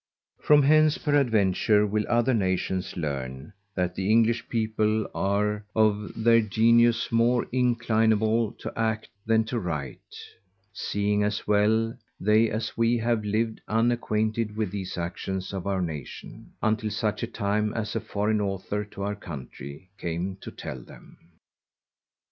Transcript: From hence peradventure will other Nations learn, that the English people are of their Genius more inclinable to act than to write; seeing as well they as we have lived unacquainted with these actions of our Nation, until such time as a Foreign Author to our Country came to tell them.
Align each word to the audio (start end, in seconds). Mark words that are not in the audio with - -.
From 0.41 0.63
hence 0.63 0.97
peradventure 0.97 1.85
will 1.85 2.05
other 2.09 2.33
Nations 2.33 2.97
learn, 2.97 3.53
that 3.75 3.93
the 3.93 4.09
English 4.09 4.49
people 4.49 5.05
are 5.13 5.63
of 5.75 6.11
their 6.23 6.41
Genius 6.41 7.11
more 7.11 7.45
inclinable 7.53 8.53
to 8.57 8.73
act 8.75 9.09
than 9.27 9.43
to 9.43 9.59
write; 9.59 9.99
seeing 10.73 11.21
as 11.23 11.47
well 11.47 11.95
they 12.19 12.49
as 12.49 12.75
we 12.75 12.97
have 12.97 13.23
lived 13.23 13.61
unacquainted 13.67 14.57
with 14.57 14.71
these 14.71 14.97
actions 14.97 15.53
of 15.53 15.67
our 15.67 15.83
Nation, 15.83 16.51
until 16.63 16.89
such 16.89 17.23
time 17.31 17.71
as 17.75 17.95
a 17.95 17.99
Foreign 18.01 18.41
Author 18.41 18.83
to 18.83 19.03
our 19.03 19.13
Country 19.15 19.91
came 19.99 20.35
to 20.37 20.49
tell 20.49 20.81
them. 20.81 21.15